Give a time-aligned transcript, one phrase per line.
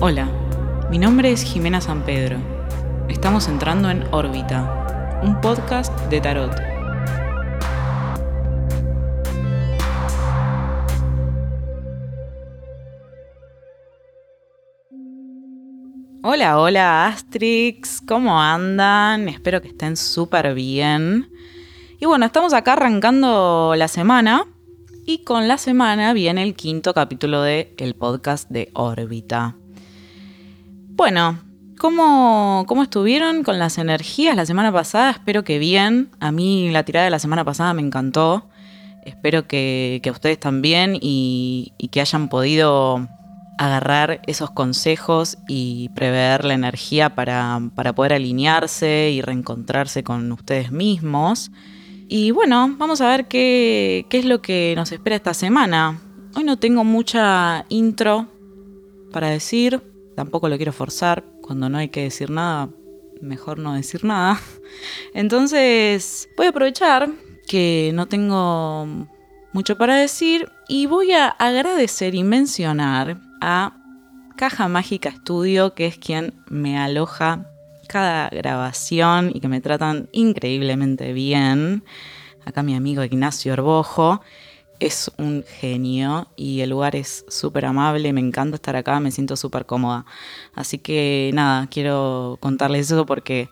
[0.00, 0.28] Hola,
[0.90, 2.38] mi nombre es Jimena San Pedro.
[3.08, 6.52] Estamos entrando en órbita, un podcast de tarot.
[16.22, 19.28] Hola, hola Astrix, ¿cómo andan?
[19.28, 21.28] Espero que estén súper bien.
[21.98, 24.44] Y bueno, estamos acá arrancando la semana
[25.04, 29.56] y con la semana viene el quinto capítulo del el podcast de órbita.
[30.98, 31.38] Bueno,
[31.78, 35.12] ¿cómo, ¿cómo estuvieron con las energías la semana pasada?
[35.12, 36.10] Espero que bien.
[36.18, 38.48] A mí la tirada de la semana pasada me encantó.
[39.04, 43.06] Espero que, que ustedes también y, y que hayan podido
[43.58, 50.72] agarrar esos consejos y prever la energía para, para, poder alinearse y reencontrarse con ustedes
[50.72, 51.52] mismos.
[52.08, 56.00] Y bueno, vamos a ver qué, qué, es lo que nos espera esta semana.
[56.34, 58.26] Hoy no tengo mucha intro
[59.12, 59.80] para decir,
[60.18, 61.22] tampoco lo quiero forzar.
[61.42, 62.70] Cuando no hay que decir nada,
[63.20, 64.40] mejor no decir nada.
[65.14, 67.08] Entonces, voy a aprovechar
[67.46, 69.06] que no tengo
[69.52, 73.76] mucho para decir y voy a agradecer y mencionar a
[74.36, 77.46] Caja Mágica Estudio, que es quien me aloja
[77.88, 81.84] cada grabación y que me tratan increíblemente bien.
[82.44, 84.20] Acá mi amigo Ignacio Orbojo
[84.80, 89.36] es un genio y el lugar es súper amable, me encanta estar acá, me siento
[89.36, 90.06] súper cómoda.
[90.54, 93.50] Así que nada, quiero contarles eso porque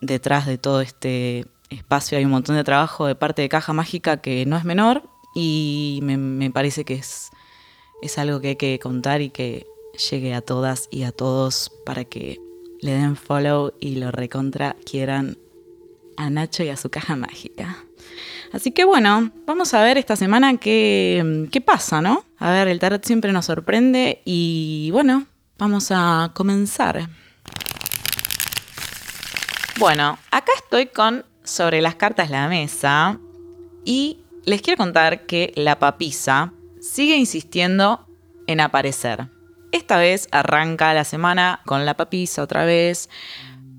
[0.00, 4.18] detrás de todo este espacio hay un montón de trabajo de parte de Caja Mágica
[4.18, 7.30] que no es menor y me, me parece que es,
[8.02, 9.66] es algo que hay que contar y que
[10.10, 12.38] llegue a todas y a todos para que
[12.80, 15.38] le den follow y lo recontra quieran
[16.16, 17.85] a Nacho y a su caja mágica.
[18.52, 22.24] Así que bueno, vamos a ver esta semana qué, qué pasa, ¿no?
[22.38, 25.26] A ver, el tarot siempre nos sorprende y bueno,
[25.58, 27.08] vamos a comenzar.
[29.78, 33.18] Bueno, acá estoy con sobre las cartas la mesa
[33.84, 38.06] y les quiero contar que la papisa sigue insistiendo
[38.46, 39.28] en aparecer.
[39.72, 43.10] Esta vez arranca la semana con la papisa otra vez,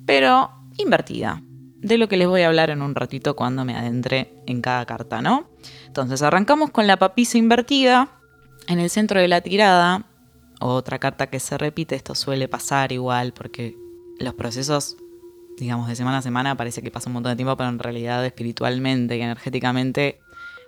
[0.05, 1.41] pero invertida
[1.81, 4.85] de lo que les voy a hablar en un ratito cuando me adentre en cada
[4.85, 5.49] carta, ¿no?
[5.85, 8.09] Entonces arrancamos con la papisa invertida
[8.67, 10.05] en el centro de la tirada,
[10.59, 13.75] otra carta que se repite, esto suele pasar igual porque
[14.19, 14.97] los procesos,
[15.57, 18.25] digamos, de semana a semana parece que pasa un montón de tiempo, pero en realidad
[18.25, 20.19] espiritualmente y energéticamente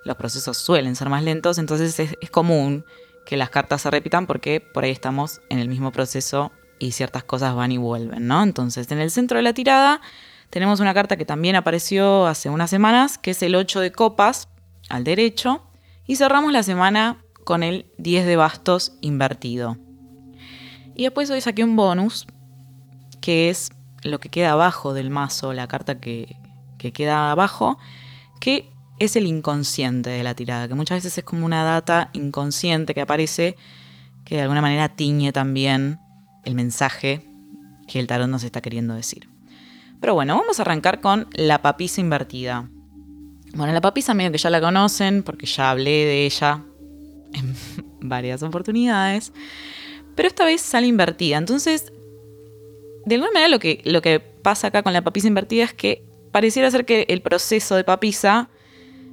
[0.05, 2.85] los procesos suelen ser más lentos, entonces es, es común
[3.25, 7.23] que las cartas se repitan porque por ahí estamos en el mismo proceso y ciertas
[7.23, 8.41] cosas van y vuelven, ¿no?
[8.41, 10.01] Entonces, en el centro de la tirada
[10.49, 14.49] tenemos una carta que también apareció hace unas semanas, que es el 8 de copas
[14.89, 15.63] al derecho,
[16.07, 19.77] y cerramos la semana con el 10 de bastos invertido.
[20.95, 22.25] Y después hoy saqué un bonus,
[23.21, 23.69] que es
[24.03, 26.35] lo que queda abajo del mazo, la carta que,
[26.77, 27.77] que queda abajo,
[28.39, 32.93] que es el inconsciente de la tirada, que muchas veces es como una data inconsciente
[32.93, 33.55] que aparece,
[34.25, 35.99] que de alguna manera tiñe también
[36.43, 37.25] el mensaje
[37.87, 39.29] que el tarot nos está queriendo decir.
[39.99, 42.69] Pero bueno, vamos a arrancar con la papisa invertida.
[43.53, 46.63] Bueno, la papisa medio que ya la conocen porque ya hablé de ella
[47.33, 47.55] en
[48.01, 49.33] varias oportunidades.
[50.15, 51.37] Pero esta vez sale invertida.
[51.37, 51.91] Entonces,
[53.05, 56.05] de alguna manera lo que, lo que pasa acá con la papisa invertida es que
[56.31, 58.49] pareciera ser que el proceso de papisa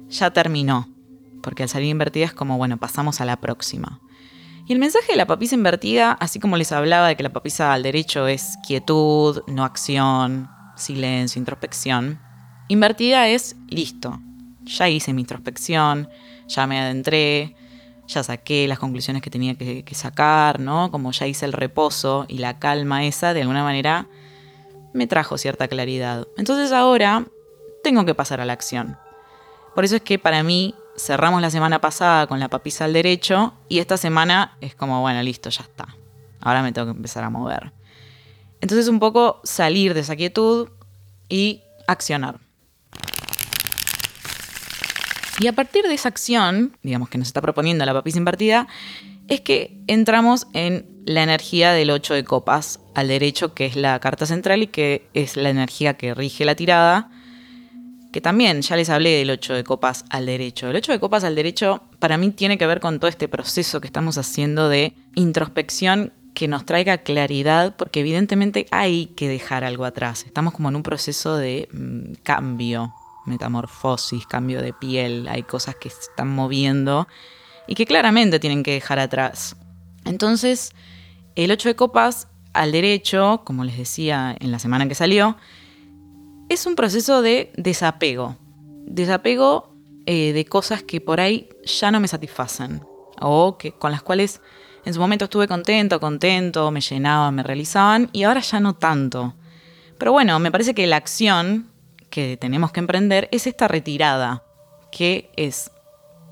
[0.09, 0.87] ya terminó.
[1.41, 4.01] Porque al salir invertida es como, bueno, pasamos a la próxima.
[4.67, 7.73] Y el mensaje de la papisa invertida, así como les hablaba de que la papisa
[7.73, 12.19] al derecho es quietud, no acción, silencio, introspección.
[12.67, 14.19] Invertida es listo.
[14.63, 16.09] Ya hice mi introspección,
[16.47, 17.55] ya me adentré,
[18.07, 20.91] ya saqué las conclusiones que tenía que, sacar, ¿no?
[20.91, 24.07] Como ya hice el reposo y la calma esa, de alguna manera
[24.93, 26.27] me trajo cierta claridad.
[26.37, 27.25] Entonces ahora
[27.83, 28.97] tengo que pasar a la acción.
[29.75, 33.53] Por eso es que para mí cerramos la semana pasada con la papisa al derecho
[33.69, 35.95] y esta semana es como, bueno, listo, ya está.
[36.41, 37.71] Ahora me tengo que empezar a mover.
[38.61, 40.69] Entonces un poco salir de esa quietud
[41.29, 42.39] y accionar.
[45.39, 48.67] Y a partir de esa acción, digamos que nos está proponiendo la papisa invertida,
[49.27, 53.99] es que entramos en la energía del 8 de copas al derecho, que es la
[53.99, 57.11] carta central y que es la energía que rige la tirada,
[58.11, 60.69] que también ya les hablé del 8 de copas al derecho.
[60.69, 63.79] El 8 de copas al derecho para mí tiene que ver con todo este proceso
[63.79, 69.85] que estamos haciendo de introspección que nos traiga claridad, porque evidentemente hay que dejar algo
[69.85, 70.23] atrás.
[70.23, 72.93] Estamos como en un proceso de mm, cambio,
[73.25, 77.07] metamorfosis, cambio de piel, hay cosas que se están moviendo
[77.65, 79.55] y que claramente tienen que dejar atrás.
[80.05, 80.75] Entonces,
[81.33, 85.37] El 8 de copas al derecho, como les decía en la semana que salió,
[86.49, 88.37] es un proceso de desapego.
[88.85, 89.73] Desapego
[90.05, 92.83] eh, de cosas que por ahí ya no me satisfacen
[93.19, 94.39] o que, con las cuales
[94.87, 99.33] en su momento estuve contento, contento, me llenaban, me realizaban y ahora ya no tanto.
[99.97, 101.67] Pero bueno, me parece que la acción
[102.09, 104.43] que tenemos que emprender es esta retirada,
[104.89, 105.71] que es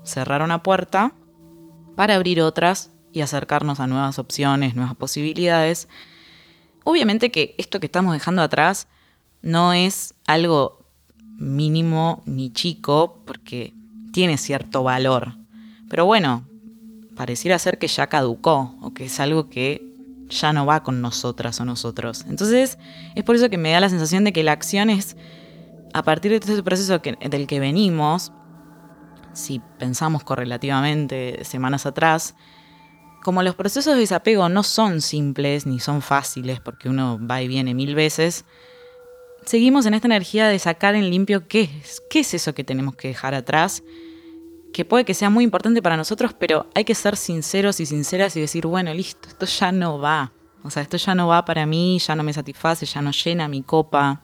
[0.04, 1.12] cerrar una puerta
[1.96, 5.86] para abrir otras y acercarnos a nuevas opciones, nuevas posibilidades.
[6.82, 8.88] Obviamente que esto que estamos dejando atrás
[9.42, 10.82] no es algo
[11.36, 13.74] mínimo ni chico, porque
[14.14, 15.34] tiene cierto valor.
[15.90, 16.48] Pero bueno,
[17.16, 19.82] pareciera ser que ya caducó o que es algo que
[20.28, 22.24] ya no va con nosotras o nosotros.
[22.28, 22.78] Entonces,
[23.14, 25.16] es por eso que me da la sensación de que la acción es,
[25.92, 28.32] a partir de todo este proceso del que venimos,
[29.32, 32.34] si pensamos correlativamente semanas atrás,
[33.22, 37.48] como los procesos de desapego no son simples ni son fáciles porque uno va y
[37.48, 38.44] viene mil veces,
[39.44, 42.96] seguimos en esta energía de sacar en limpio qué es, qué es eso que tenemos
[42.96, 43.82] que dejar atrás,
[44.76, 48.36] que puede que sea muy importante para nosotros, pero hay que ser sinceros y sinceras
[48.36, 50.34] y decir, bueno, listo, esto ya no va.
[50.62, 53.48] O sea, esto ya no va para mí, ya no me satisface, ya no llena
[53.48, 54.20] mi copa.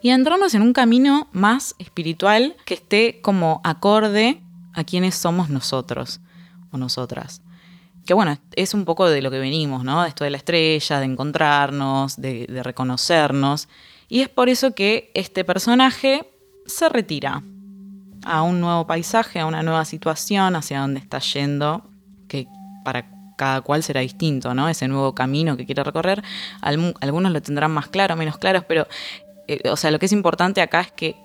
[0.00, 4.40] Y entrarnos en un camino más espiritual que esté como acorde
[4.72, 6.20] a quienes somos nosotros
[6.70, 7.42] o nosotras.
[8.06, 10.06] Que bueno, es un poco de lo que venimos, ¿no?
[10.06, 13.68] Esto de la estrella, de encontrarnos, de, de reconocernos.
[14.08, 16.32] Y es por eso que este personaje
[16.64, 17.42] se retira
[18.24, 21.90] a un nuevo paisaje, a una nueva situación, hacia donde está yendo,
[22.28, 22.46] que
[22.84, 23.06] para
[23.36, 24.68] cada cual será distinto, ¿no?
[24.68, 26.22] Ese nuevo camino que quiere recorrer.
[26.60, 28.86] Algunos lo tendrán más claro, menos claros, pero,
[29.48, 31.16] eh, o sea, lo que es importante acá es que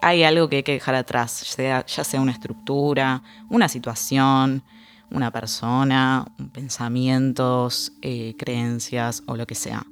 [0.00, 4.62] hay algo que hay que dejar atrás, ya sea una estructura, una situación,
[5.10, 9.84] una persona, pensamientos, eh, creencias o lo que sea.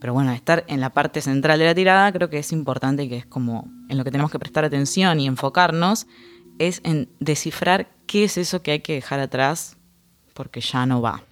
[0.00, 3.08] Pero bueno, estar en la parte central de la tirada creo que es importante y
[3.08, 6.06] que es como en lo que tenemos que prestar atención y enfocarnos,
[6.58, 9.76] es en descifrar qué es eso que hay que dejar atrás
[10.34, 11.22] porque ya no va.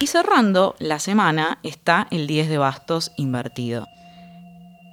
[0.00, 3.86] Y cerrando la semana está el 10 de bastos invertido.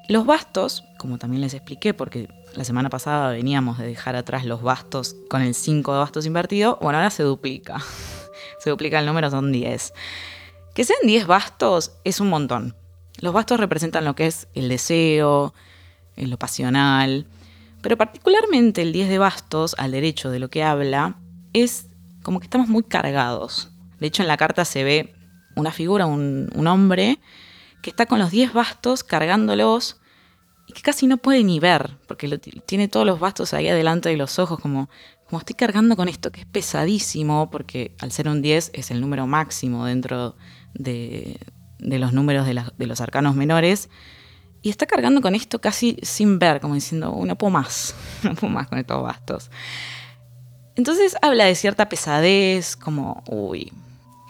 [0.07, 4.61] Los bastos, como también les expliqué, porque la semana pasada veníamos de dejar atrás los
[4.61, 7.79] bastos con el 5 de bastos invertido, bueno, ahora se duplica.
[8.59, 9.93] se duplica el número, son 10.
[10.79, 12.73] Que sean 10 bastos es un montón.
[13.19, 15.53] Los bastos representan lo que es el deseo,
[16.15, 17.27] lo pasional,
[17.81, 21.17] pero particularmente el 10 de bastos, al derecho de lo que habla,
[21.51, 21.87] es
[22.23, 23.73] como que estamos muy cargados.
[23.99, 25.13] De hecho, en la carta se ve
[25.57, 27.19] una figura, un, hombre,
[27.81, 29.99] que está con los 10 bastos cargándolos
[30.65, 34.15] y que casi no puede ni ver, porque tiene todos los bastos ahí adelante de
[34.15, 34.89] los ojos, como,
[35.27, 39.01] como estoy cargando con esto, que es pesadísimo, porque al ser un 10 es el
[39.01, 40.37] número máximo dentro
[40.74, 41.39] de,
[41.80, 43.89] los números de, los arcanos menores.
[44.62, 48.51] Y está cargando con esto casi sin ver, como diciendo, no puedo más, no puedo
[48.51, 49.51] más con estos bastos.
[50.75, 53.71] Entonces habla de cierta pesadez, como, uy,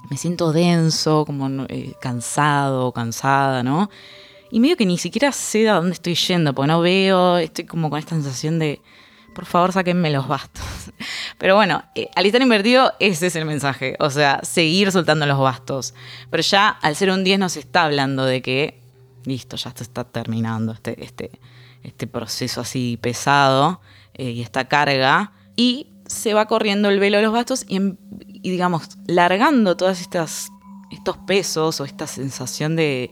[0.09, 3.89] me siento denso, como eh, cansado, cansada, ¿no?
[4.51, 7.89] Y medio que ni siquiera sé a dónde estoy yendo, porque no veo, estoy como
[7.89, 8.81] con esta sensación de,
[9.33, 10.63] por favor, sáquenme los bastos.
[11.37, 13.95] Pero bueno, eh, al estar invertido, ese es el mensaje.
[13.99, 15.93] O sea, seguir soltando los bastos.
[16.29, 18.81] Pero ya al ser un 10 nos está hablando de que,
[19.25, 21.39] listo, ya esto está terminando este, este,
[21.83, 23.81] este proceso así pesado
[24.13, 25.31] eh, y esta carga.
[25.55, 27.79] Y se va corriendo el velo de los bastos y,
[28.41, 30.49] digamos, largando todas estas
[30.91, 33.11] estos pesos o esta sensación de,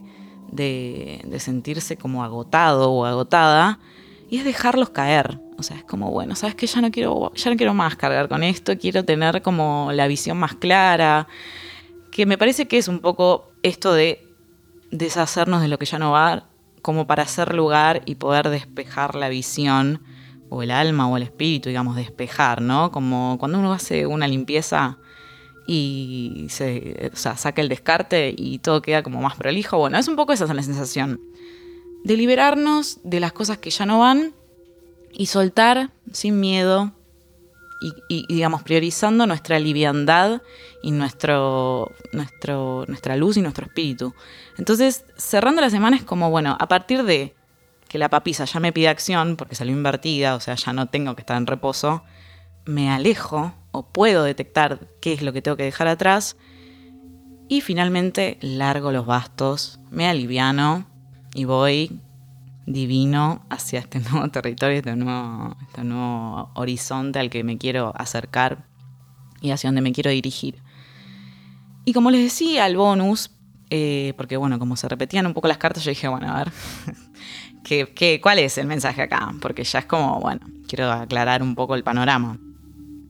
[0.51, 3.80] de, de sentirse como agotado o agotada,
[4.29, 5.39] y es dejarlos caer.
[5.57, 8.27] O sea, es como, bueno, sabes que ya no quiero, ya no quiero más cargar
[8.27, 11.27] con esto, quiero tener como la visión más clara.
[12.12, 14.25] Que me parece que es un poco esto de
[14.91, 16.48] deshacernos de lo que ya no va,
[16.81, 20.01] como para hacer lugar y poder despejar la visión,
[20.50, 22.91] o el alma, o el espíritu, digamos, despejar, ¿no?
[22.91, 24.98] Como cuando uno hace una limpieza
[25.67, 29.77] y se saca el descarte y todo queda como más prolijo.
[29.77, 31.19] Bueno, es un poco esa la sensación.
[32.08, 34.32] De liberarnos de las cosas que ya no van
[35.12, 36.94] y soltar sin miedo
[38.08, 40.42] y, digamos, priorizando nuestra liviandad
[40.82, 44.14] y nuestro, nuestro, nuestra luz y nuestro espíritu.
[44.58, 47.36] Entonces, cerrando la semana es como, bueno, a partir de
[47.90, 51.14] que la papisa ya me pide acción porque salió invertida, o sea, ya no tengo
[51.14, 52.06] que estar en reposo,
[52.64, 56.38] me alejo o puedo detectar qué es lo que tengo que dejar atrás
[57.50, 60.88] y finalmente largo los bastos, me aliviano
[61.34, 62.00] y voy
[62.67, 68.67] divino hacia este nuevo territorio, este nuevo, este nuevo horizonte al que me quiero acercar
[69.41, 70.62] y hacia dónde me quiero dirigir.
[71.86, 73.31] Y como les decía, el bonus,
[73.69, 76.51] eh, porque bueno, como se repetían un poco las cartas, yo dije, bueno, a ver,
[77.63, 79.34] ¿qué, cuál es el mensaje acá?
[79.41, 82.39] Porque ya es como, bueno, quiero aclarar un poco el panorama.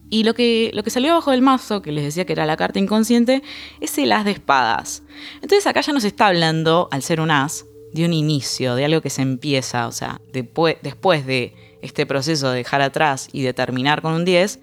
[0.09, 2.55] Y lo que, lo que salió abajo del mazo, que les decía que era la
[2.55, 3.43] carta inconsciente,
[3.81, 5.03] es el as de espadas.
[5.41, 9.01] Entonces acá ya nos está hablando, al ser un as, de un inicio, de algo
[9.01, 10.77] que se empieza, o sea, después,
[11.25, 14.59] de este proceso de dejar atrás y de terminar con un 10,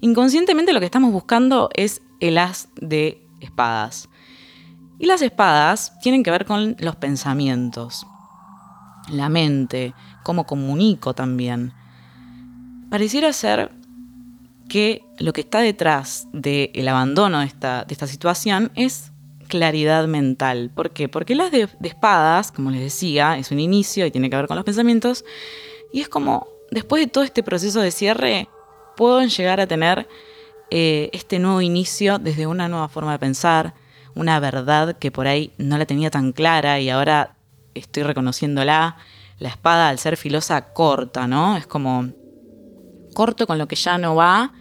[0.00, 4.08] inconscientemente lo que estamos buscando es el as de espadas.
[4.98, 8.06] Y las espadas tienen que ver con los pensamientos,
[9.08, 11.72] la mente, cómo comunico también.
[12.90, 13.72] Pareciera ser
[14.68, 19.12] que lo que está detrás del abandono de esta, de esta situación es
[19.54, 20.72] claridad mental.
[20.74, 21.08] ¿Por qué?
[21.08, 24.56] Porque las de, espadas, como les decía, es un inicio y tiene que ver con
[24.56, 25.24] los pensamientos.
[25.92, 28.48] Y es como, después de todo este proceso de cierre,
[28.96, 30.08] puedo llegar a tener
[30.72, 33.74] eh, este nuevo inicio desde una nueva forma de pensar,
[34.16, 37.36] una verdad que por ahí no la tenía tan clara y ahora
[37.74, 38.96] estoy reconociéndola.
[39.38, 41.56] La espada, al ser filosa, corta, ¿no?
[41.56, 42.08] Es como
[43.14, 44.52] corto con lo que ya no va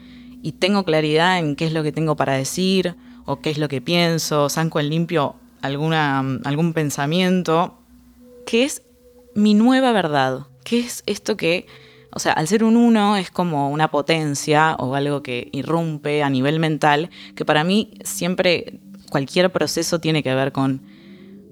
[0.44, 2.96] y tengo claridad en qué es lo que tengo para decir
[3.26, 7.78] o qué es lo que pienso, zanco en limpio alguna, algún pensamiento,
[8.46, 8.84] que es
[9.34, 11.66] mi nueva verdad, que es esto que,
[12.12, 16.30] o sea, al ser un uno es como una potencia o algo que irrumpe a
[16.30, 20.82] nivel mental, que para mí siempre cualquier proceso tiene que ver con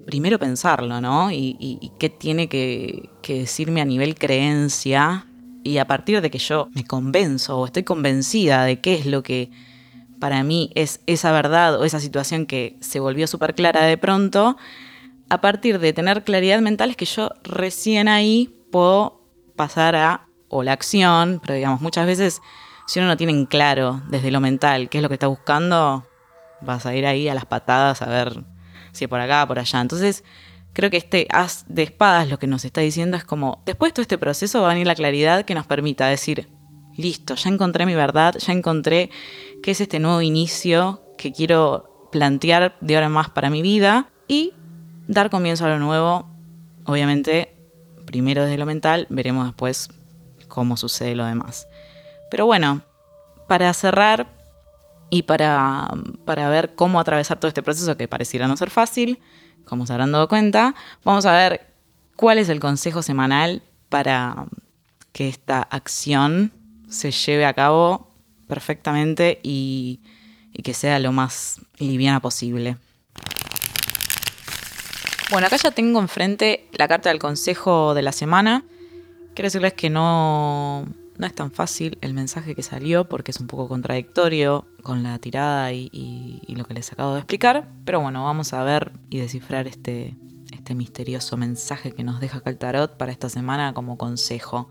[0.04, 1.30] primero pensarlo, ¿no?
[1.30, 5.26] Y, qué tiene que, que decirme a nivel creencia.
[5.64, 9.22] Y a partir de que yo me convenzo o estoy convencida de qué es lo
[9.22, 9.48] que
[10.22, 14.56] para mí es esa verdad o esa situación que se volvió súper clara de pronto,
[15.28, 19.20] a partir de tener claridad mental es que yo recién ahí puedo
[19.56, 22.40] pasar a o la acción, pero digamos, muchas veces
[22.86, 26.06] si uno no tiene en claro desde lo mental qué es lo que está buscando,
[26.60, 28.44] vas a ir ahí a las patadas a ver
[28.92, 29.80] si por acá, por allá.
[29.80, 30.22] Entonces,
[30.72, 33.94] creo que este as de espadas lo que nos está diciendo es como, después de
[33.94, 36.48] todo este proceso va a venir la claridad que nos permita decir,
[36.96, 39.10] listo, ya encontré mi verdad, ya encontré
[39.62, 44.10] qué es este nuevo inicio que quiero plantear de ahora en más para mi vida
[44.28, 44.52] y
[45.08, 46.28] dar comienzo a lo nuevo.
[46.84, 47.54] Obviamente,
[48.06, 49.88] primero desde lo mental, veremos después
[50.48, 51.66] cómo sucede lo demás.
[52.30, 52.82] Pero bueno,
[53.48, 54.26] para cerrar
[55.10, 55.88] y para,
[56.24, 59.18] para ver cómo atravesar todo este proceso que pareciera no ser fácil,
[59.64, 61.72] como se habrán dado cuenta, vamos a ver
[62.16, 64.46] cuál es el consejo semanal para
[65.12, 66.52] que esta acción
[66.92, 68.08] se lleve a cabo
[68.46, 70.00] perfectamente y,
[70.62, 72.76] que sea lo más liviana posible.
[75.30, 78.64] Bueno, acá ya tengo enfrente la carta del consejo de la semana.
[79.34, 83.46] Quiero decirles que no, no es tan fácil el mensaje que salió porque es un
[83.46, 87.66] poco contradictorio con la tirada y, lo que les acabo de explicar.
[87.86, 90.14] Pero bueno, vamos a ver y descifrar este,
[90.52, 94.68] este misterioso mensaje que nos deja acá el tarot para esta semana como consejo.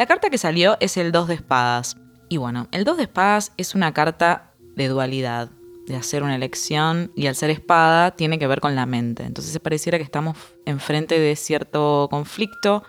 [0.00, 1.98] La carta que salió es el 2 de espadas.
[2.30, 5.50] Y bueno, el 2 de espadas es una carta de dualidad,
[5.86, 9.24] de hacer una elección y al ser espada tiene que ver con la mente.
[9.24, 12.82] Entonces pareciera que estamos enfrente de cierto conflicto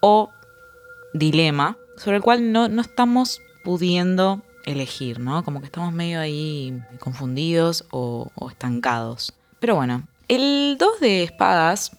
[0.00, 0.30] o
[1.12, 5.44] dilema sobre el cual no, estamos pudiendo elegir, ¿no?
[5.44, 9.34] Como que estamos medio ahí confundidos o, o estancados.
[9.60, 11.92] Pero bueno, el 2 de espadas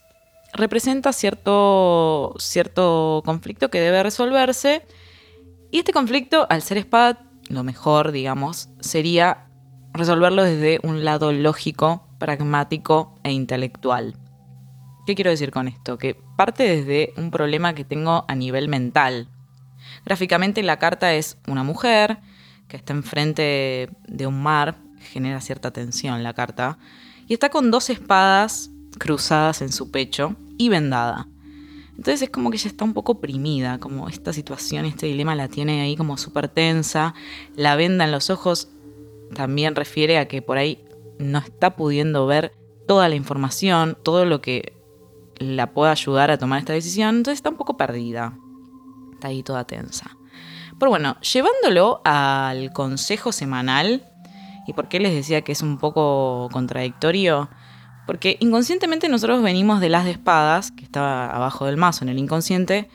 [0.53, 4.85] representa cierto, cierto conflicto que debe resolverse.
[5.71, 9.47] Y este conflicto, al ser espada, lo mejor, digamos, sería
[9.93, 14.15] resolverlo desde un lado lógico, pragmático e intelectual.
[15.05, 15.97] ¿Qué quiero decir con esto?
[15.97, 19.27] Que parte desde un problema que tengo a nivel mental.
[20.05, 22.19] Gráficamente la carta es una mujer
[22.67, 26.77] que está enfrente de un mar, genera cierta tensión la carta,
[27.27, 31.27] y está con dos espadas cruzadas en su pecho y vendada.
[31.97, 35.47] Entonces es como que ella está un poco oprimida, como esta situación, este dilema la
[35.47, 37.13] tiene ahí como súper tensa.
[37.55, 38.69] La venda en los ojos
[39.33, 40.85] también refiere a que por ahí
[41.17, 42.53] no está pudiendo ver
[42.87, 44.73] toda la información, todo lo que
[45.37, 48.37] la pueda ayudar a tomar esta decisión, entonces está un poco perdida.
[49.13, 50.17] Está ahí toda tensa.
[50.79, 54.05] Pero bueno, llevándolo al consejo semanal,
[54.65, 57.49] y por qué les decía que es un poco contradictorio,
[58.09, 62.17] porque inconscientemente nosotros venimos de las de espadas, que estaba abajo del mazo en el
[62.17, 62.89] inconsciente,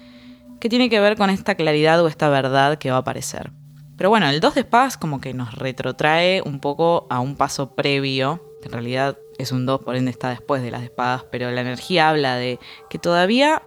[0.58, 3.52] que tiene que ver con esta claridad o esta verdad que va a aparecer.
[3.96, 7.76] Pero bueno, el 2 de espadas como que nos retrotrae un poco a un paso
[7.76, 11.48] previo, que en realidad es un 2, por ende está después de las espadas, pero
[11.52, 12.58] la energía habla de
[12.90, 13.62] que todavía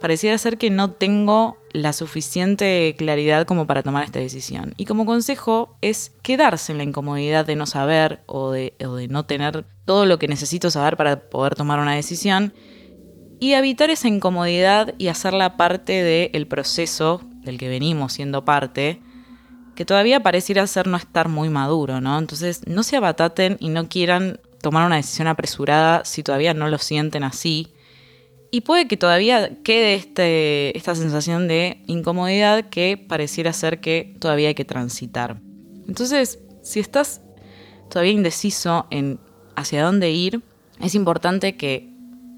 [0.00, 4.74] pareciera ser que no tengo la suficiente claridad como para tomar esta decisión.
[4.76, 8.74] Y como consejo es quedarse en la incomodidad de no saber o de,
[9.10, 12.54] no tener todo lo que necesito saber para poder tomar una decisión
[13.40, 19.02] y evitar esa incomodidad y hacerla parte del proceso del que venimos siendo parte,
[19.74, 22.18] que todavía pareciera ser no estar muy maduro, ¿no?
[22.18, 26.78] Entonces no se abataten y no quieran tomar una decisión apresurada si todavía no lo
[26.78, 27.73] sienten así
[28.54, 34.46] y puede que todavía quede este, esta sensación de incomodidad que pareciera ser que todavía
[34.46, 35.40] hay que transitar.
[35.88, 37.20] Entonces, si estás
[37.90, 39.18] todavía indeciso en
[39.56, 40.40] hacia dónde ir,
[40.78, 41.90] es importante que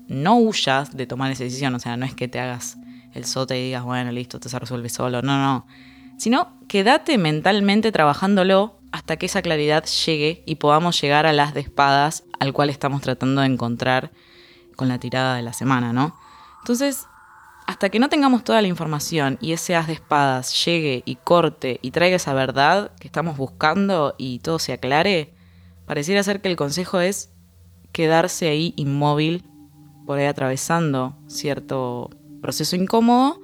[0.09, 1.75] no huyas de tomar esa decisión.
[1.75, 2.79] O sea, no es que te hagas
[3.13, 5.21] el sote y digas, bueno, listo, te se resuelve solo.
[5.21, 5.67] No, no.
[6.17, 11.61] Sino quédate mentalmente trabajándolo hasta que esa claridad llegue y podamos llegar a las de
[11.61, 14.13] espadas al cual estamos tratando de encontrar
[14.77, 16.17] con la tirada de la semana, ¿no?
[16.61, 17.07] Entonces,
[17.67, 21.81] hasta que no tengamos toda la información y ese as de espadas llegue y corte
[21.83, 25.35] y traiga esa verdad que estamos buscando y todo se aclare,
[25.85, 27.31] pareciera ser que el consejo es
[27.93, 29.45] quedarse ahí inmóvil,
[30.07, 33.41] por ahí atravesando cierto proceso incómodo,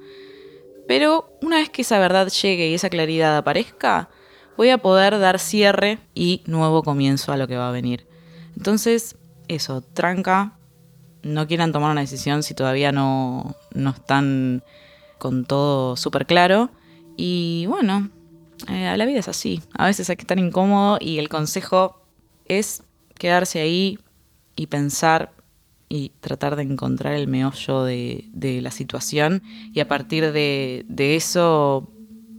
[0.87, 4.09] pero una vez que esa verdad llegue y esa claridad aparezca,
[4.55, 8.07] voy a poder dar cierre y nuevo comienzo a lo que va a venir.
[8.55, 10.57] Entonces, eso, tranca,
[11.23, 14.63] no quieran tomar una decisión si todavía no, no están
[15.17, 16.69] con todo súper claro.
[17.15, 18.09] Y bueno,
[18.69, 19.61] eh, la vida es así.
[19.73, 22.01] A veces hay que estar incómodo y el consejo
[22.45, 22.83] es
[23.17, 23.99] quedarse ahí
[24.55, 25.31] y pensar
[25.89, 28.29] y tratar de encontrar el meollo de,
[28.61, 31.91] la situación y a partir de, de eso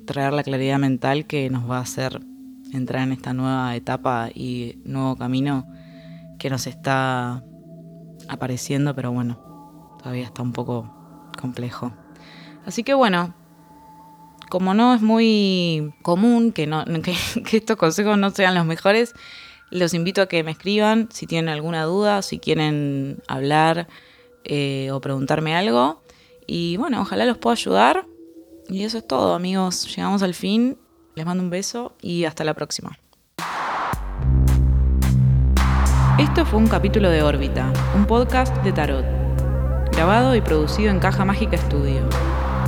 [0.06, 2.20] traer la claridad mental que nos va a hacer
[2.72, 5.66] entrar en esta nueva etapa y nuevo camino
[6.38, 7.44] que nos está
[8.28, 9.38] apareciendo, pero bueno,
[9.98, 10.90] todavía está un poco
[11.40, 11.92] complejo.
[12.66, 13.34] Así que bueno,
[14.48, 16.66] como no es muy común que,
[17.52, 19.14] estos consejos no sean los mejores,
[19.70, 23.88] los invito a que me escriban si tienen alguna duda, si quieren hablar
[24.44, 26.02] eh, o preguntarme algo.
[26.46, 28.06] Y bueno, ojalá los pueda ayudar.
[28.68, 29.94] Y eso es todo, amigos.
[29.94, 30.78] Llegamos al fin.
[31.14, 32.98] Les mando un beso y hasta la próxima.
[36.18, 39.04] Esto fue un capítulo de Órbita, un podcast de tarot,
[39.90, 42.02] grabado y producido en Caja Mágica Studio.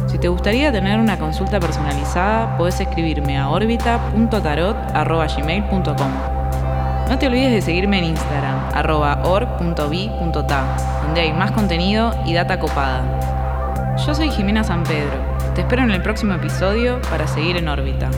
[0.09, 6.11] Si te gustaría tener una consulta personalizada, puedes escribirme a orbita.tarot.gmail.com.
[7.09, 13.95] No te olvides de seguirme en Instagram, arroba donde hay más contenido y data copada.
[14.05, 15.21] Yo soy Jimena San Pedro.
[15.55, 18.11] Te espero en el próximo episodio para seguir en órbita.